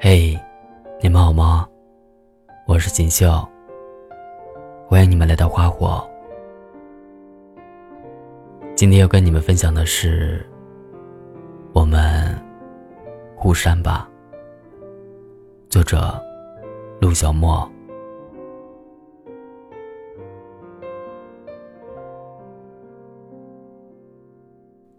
[0.00, 0.38] 嘿，
[1.02, 1.68] 你们好吗？
[2.66, 3.46] 我是锦绣。
[4.86, 6.08] 欢迎你们来到花火。
[8.74, 10.46] 今天要跟你们分享的是，
[11.72, 12.34] 我们
[13.36, 14.08] 互删吧。
[15.68, 16.22] 作者：
[17.00, 17.70] 陆小莫。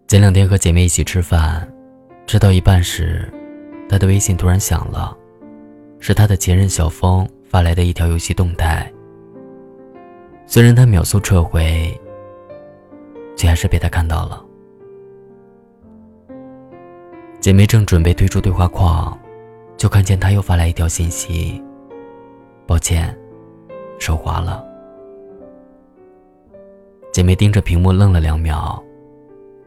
[0.08, 1.72] 前两天和姐妹一起吃饭，
[2.28, 3.32] 吃到一半时。
[3.90, 5.18] 他的微信突然响了，
[6.00, 8.90] 是他的前任小峰发来的一条游戏动态。
[10.46, 12.00] 虽然他秒速撤回，
[13.36, 14.46] 却还是被他看到了。
[17.40, 19.18] 姐妹正准备退出对话框，
[19.76, 21.60] 就看见他又发来一条信息
[22.68, 23.18] ：“抱歉，
[23.98, 24.64] 手滑了。”
[27.12, 28.84] 姐妹盯着屏幕愣了两秒，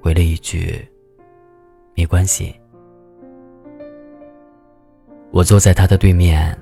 [0.01, 0.87] 回了一句
[1.97, 2.55] ：“没关系。”
[5.33, 6.55] 我坐在他的对面，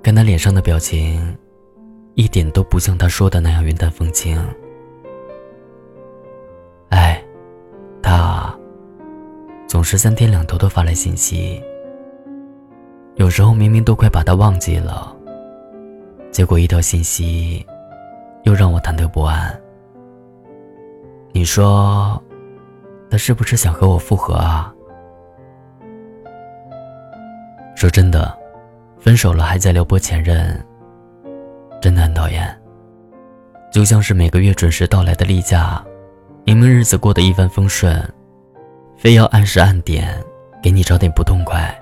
[0.00, 1.36] 看他脸上的表情，
[2.14, 4.40] 一点都不像他说的那样云淡风轻。
[6.90, 7.20] 哎，
[8.00, 8.56] 他
[9.66, 11.60] 总是三天两头的发来信息，
[13.16, 15.16] 有时候明明都快把他忘记了，
[16.30, 17.66] 结果一条信息
[18.44, 19.52] 又让我忐忑不安。
[21.32, 22.22] 你说，
[23.10, 24.72] 他是不是想和我复合啊？
[27.82, 28.32] 说真的，
[29.00, 30.56] 分手了还在撩拨前任，
[31.80, 32.56] 真的很讨厌。
[33.72, 35.84] 就像是每个月准时到来的例假，
[36.44, 38.00] 明明日子过得一帆风顺，
[38.96, 40.16] 非要按时按点
[40.62, 41.76] 给你找点不痛快。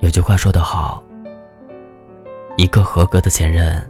[0.00, 1.00] 有句话说得好，
[2.56, 3.80] 一个合格的前任，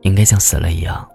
[0.00, 1.08] 应该像死了一样。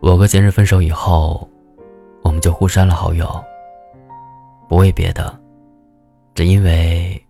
[0.00, 1.48] 我和前任分手以后，
[2.22, 3.28] 我们就互删了好友。
[4.66, 5.38] 不为别的，
[6.34, 7.22] 只因为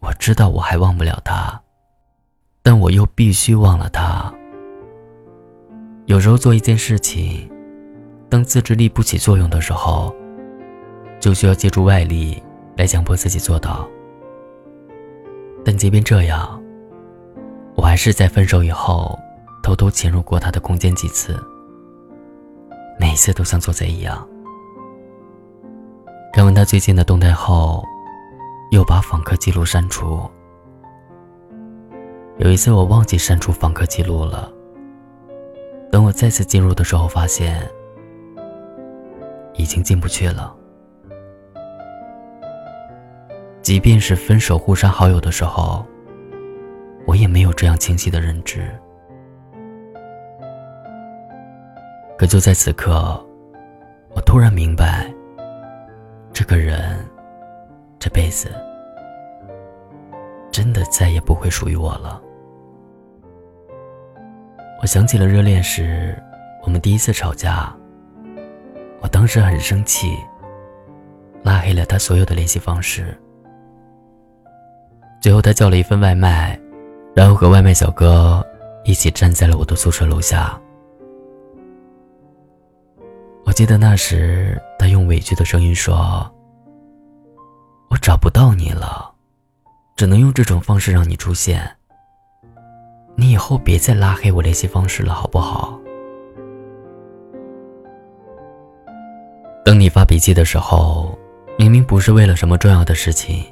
[0.00, 1.60] 我知道我还忘不了他，
[2.62, 4.32] 但我又必须忘了他。
[6.04, 7.50] 有时候做一件事情，
[8.28, 10.14] 当自制力不起作用的时候，
[11.18, 12.42] 就需要借助外力
[12.76, 13.88] 来强迫自己做到。
[15.64, 16.62] 但即便这样，
[17.74, 19.18] 我还是在分手以后
[19.62, 21.42] 偷偷潜入过他的空间几次。
[23.00, 24.28] 每次都像做贼一样。
[26.34, 27.82] 看完他最近的动态后，
[28.72, 30.30] 又把访客记录删除。
[32.36, 34.52] 有一次我忘记删除访客记录了。
[35.90, 37.66] 等我再次进入的时候，发现
[39.54, 40.54] 已经进不去了。
[43.62, 45.82] 即便是分手互删好友的时候，
[47.06, 48.70] 我也没有这样清晰的认知。
[52.20, 53.18] 可就在此刻，
[54.14, 55.10] 我突然明白，
[56.34, 57.02] 这个人
[57.98, 58.50] 这辈子
[60.50, 62.20] 真的再也不会属于我了。
[64.82, 66.14] 我想起了热恋时
[66.62, 67.74] 我们第一次吵架，
[69.00, 70.14] 我当时很生气，
[71.42, 73.18] 拉黑了他所有的联系方式。
[75.22, 76.60] 最后他叫了一份外卖，
[77.14, 78.46] 然后和外卖小哥
[78.84, 80.60] 一起站在了我的宿舍楼下。
[83.50, 86.24] 我记得那时，他用委屈的声音说
[87.90, 89.12] ：“我找不到你了，
[89.96, 91.68] 只能用这种方式让你出现。
[93.16, 95.76] 你以后别再拉黑我联系方式了，好不好？”
[99.66, 101.18] 等你发脾气的时候，
[101.58, 103.44] 明明不是为了什么重要的事情，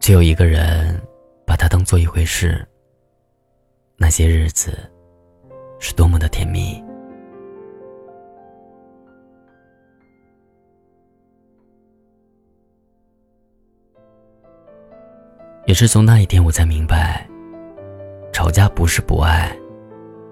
[0.00, 1.00] 却有一个人
[1.46, 2.66] 把它当做一回事。
[3.96, 4.76] 那些日子，
[5.78, 6.82] 是多么的甜蜜。
[15.68, 17.28] 也是从那一天，我才明白，
[18.32, 19.54] 吵架不是不爱，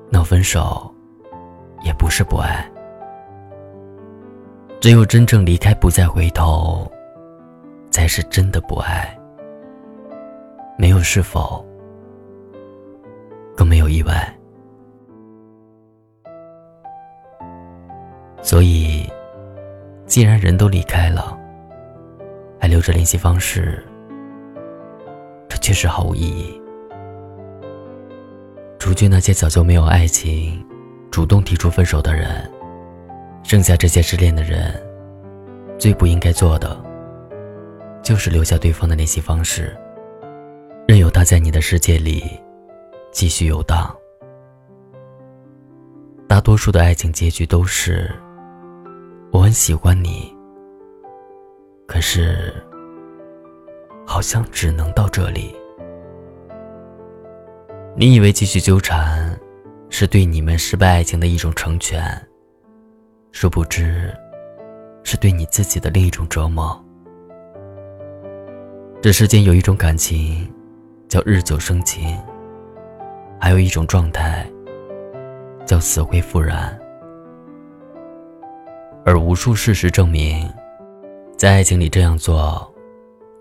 [0.09, 0.91] 闹分手
[1.83, 2.67] 也不是不爱。
[4.81, 6.91] 只有真正离开，不再回头，
[7.91, 9.15] 才是真的不爱。
[10.79, 11.63] 没有是否，
[13.55, 14.35] 更没有意外。
[18.41, 19.07] 所以，
[20.07, 21.39] 既然人都离开了，
[22.59, 23.87] 还留着联系方式。
[25.67, 26.63] 确实毫无意义。
[28.79, 30.65] 除去那些早就没有爱情、
[31.11, 32.49] 主动提出分手的人，
[33.43, 34.81] 剩下这些失恋的人，
[35.77, 36.81] 最不应该做的，
[38.01, 39.77] 就是留下对方的联系方式，
[40.87, 42.23] 任由他在你的世界里
[43.11, 43.93] 继续游荡。
[46.29, 48.09] 大多数的爱情结局都是
[49.33, 50.33] 我很喜欢你，
[51.89, 52.55] 可是
[54.07, 55.55] 好像只能到这里。
[57.97, 59.39] 你以为继续纠缠
[59.91, 62.03] 是对你们失败爱情的一种成全，
[63.33, 64.15] 殊不知
[65.03, 66.83] 是对你自己的另一种折磨。
[69.03, 70.51] 这世间有一种感情
[71.09, 72.17] 叫日久生情，
[73.41, 74.47] 还有一种状态。
[75.67, 76.79] 叫死灰复燃，
[79.05, 80.49] 而无数事实证明，
[81.37, 82.73] 在爱情里这样做，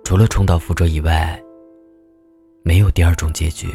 [0.05, 1.41] 除了重蹈覆辙以外，
[2.61, 3.67] 没有第二种结局。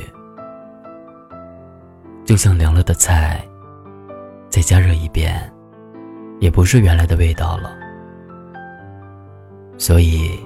[2.25, 3.44] 就像凉了的菜，
[4.49, 5.53] 再加热一遍，
[6.38, 7.77] 也不是原来的味道了。
[9.77, 10.38] 所以，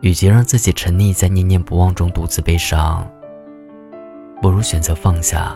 [0.00, 3.06] 与其让自己沉溺在念念不忘中独自悲伤，
[4.40, 5.54] 不如选择放下。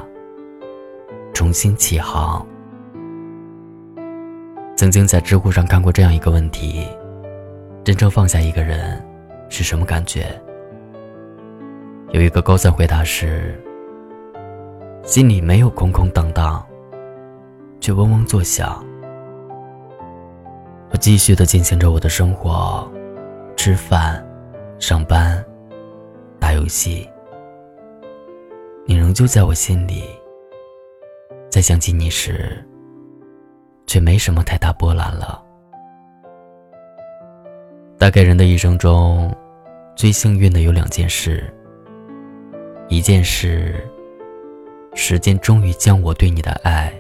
[1.33, 2.47] 重新起航。
[4.77, 6.87] 曾经在知乎上看过这样一个问题：
[7.83, 9.03] 真正放下一个人
[9.53, 10.27] 是什么感觉？
[12.13, 13.63] 有一个高赞回答是：
[15.03, 16.67] 心里没有空空荡荡，
[17.79, 18.83] 却嗡嗡作响。
[20.91, 22.91] 我继续的进行着我的生活，
[23.55, 24.27] 吃饭、
[24.79, 25.45] 上班、
[26.41, 27.07] 打游戏，
[28.87, 30.05] 你仍旧在我心里。
[31.51, 32.57] 在想起你时，
[33.87, 35.45] 却没什么太大波澜了。
[37.99, 39.33] 大概人的一生中，
[40.03, 41.49] 最幸运的有两件事：
[42.89, 43.89] 一件事，
[44.95, 46.93] 时间终于将我对你的爱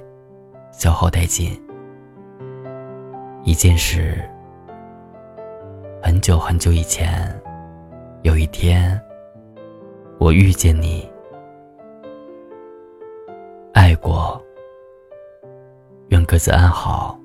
[0.70, 1.50] 消耗殆尽；
[3.43, 4.22] 一件事，
[6.00, 7.37] 很久很久以前，
[8.22, 8.96] 有一天，
[10.20, 11.10] 我遇见你。
[13.72, 14.40] 爱过，
[16.10, 17.19] 愿各自安好。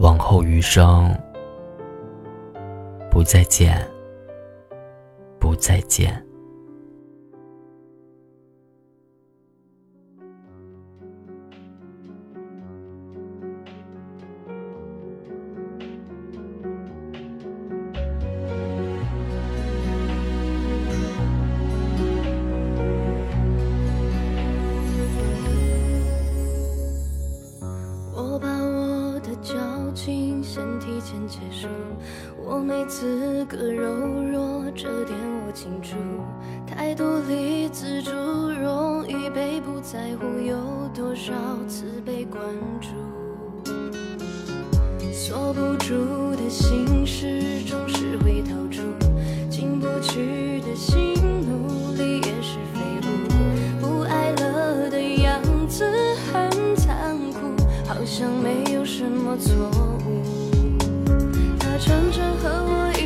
[0.00, 1.16] 往后余生，
[3.08, 3.80] 不再见，
[5.38, 6.28] 不再见。
[28.20, 29.54] 我把我的矫
[29.94, 31.68] 情先提前结束
[32.36, 34.17] 我没资格柔
[34.80, 35.96] 这点我清楚。
[36.64, 40.56] 太独立自主，容易被不在乎，有
[40.94, 41.32] 多少
[41.66, 42.40] 次被关
[42.80, 42.86] 注？
[45.12, 45.96] 锁不住
[46.36, 48.82] 的心事，总是会逃出；
[49.50, 50.96] 进不去的心，
[51.44, 53.08] 努力也是废物。
[53.80, 55.84] 不爱了的样子
[56.32, 57.40] 很残酷，
[57.84, 59.52] 好像没有什么错
[60.06, 60.22] 误。
[61.58, 62.97] 他常常和我。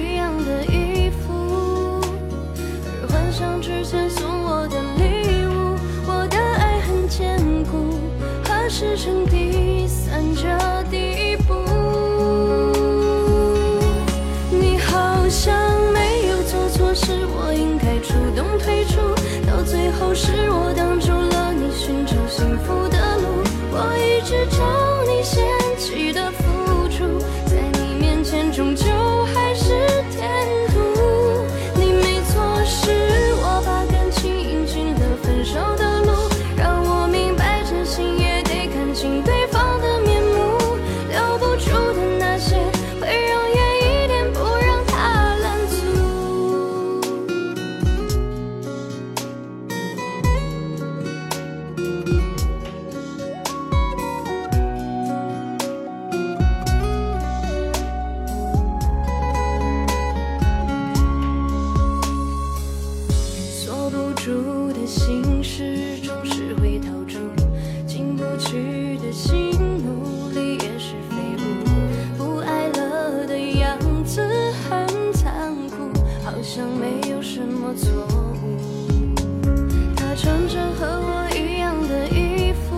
[76.42, 77.88] 好像没有什么错
[78.42, 79.14] 误，
[79.94, 82.74] 他穿着和我一样的衣服，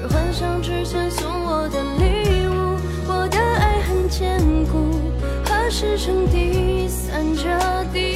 [0.00, 4.40] 而幻想之前送我的礼物，我的爱很坚
[4.72, 5.12] 固，
[5.44, 7.44] 何时成第三者？
[7.92, 8.09] 的。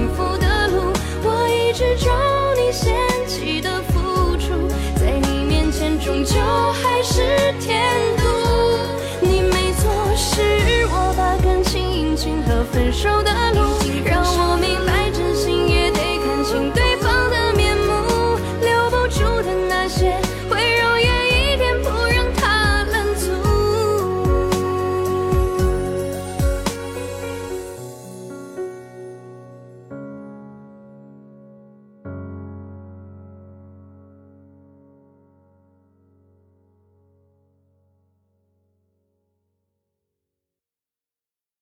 [0.00, 0.90] 幸福的路
[1.22, 2.09] 我一直追